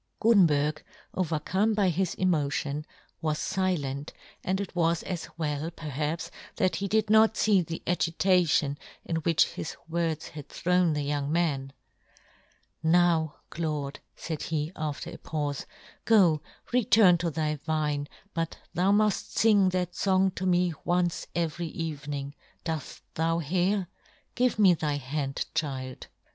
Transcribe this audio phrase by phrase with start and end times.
[0.19, 2.87] "Gutenberg, overcome by his emo tion,
[3.21, 8.15] was filent, and it was as well, perhaps, that he did not fee the agi
[8.17, 11.71] tation in which his words had thrown the young man."
[12.83, 15.67] Now, Claude," faid he, after a paufe,"
[16.05, 16.41] go,
[16.73, 22.33] return" to thy vine, but thou muft fing that" fong to me once every evening,"
[22.63, 23.87] doft thou hear}
[24.33, 26.07] Give me thy hand, "child."